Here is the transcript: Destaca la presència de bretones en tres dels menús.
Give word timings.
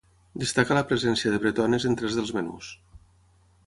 Destaca 0.43 0.77
la 0.77 0.83
presència 0.93 1.35
de 1.35 1.43
bretones 1.45 1.87
en 1.91 2.01
tres 2.01 2.19
dels 2.21 2.37
menús. 2.41 2.75